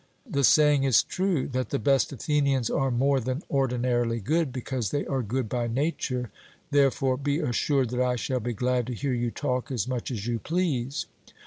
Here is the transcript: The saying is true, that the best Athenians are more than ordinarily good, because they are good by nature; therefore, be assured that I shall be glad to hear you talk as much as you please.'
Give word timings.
The 0.27 0.43
saying 0.43 0.83
is 0.83 1.03
true, 1.03 1.47
that 1.49 1.69
the 1.69 1.77
best 1.77 2.11
Athenians 2.11 2.71
are 2.71 2.89
more 2.89 3.19
than 3.19 3.43
ordinarily 3.51 4.19
good, 4.19 4.51
because 4.51 4.89
they 4.89 5.05
are 5.05 5.21
good 5.21 5.47
by 5.47 5.67
nature; 5.67 6.31
therefore, 6.71 7.17
be 7.17 7.37
assured 7.37 7.91
that 7.91 8.01
I 8.01 8.15
shall 8.15 8.39
be 8.39 8.53
glad 8.53 8.87
to 8.87 8.95
hear 8.95 9.13
you 9.13 9.29
talk 9.29 9.69
as 9.71 9.87
much 9.87 10.09
as 10.09 10.25
you 10.25 10.39
please.' 10.39 11.05